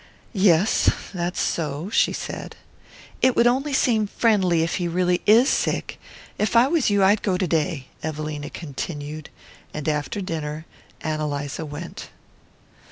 [0.33, 2.55] "Yes, that's so," she said.
[3.21, 5.99] "It would only seem friendly, if he really IS sick.
[6.39, 9.29] If I was you I'd go to day," Evelina continued;
[9.75, 10.65] and after dinner
[11.01, 12.09] Ann Eliza went.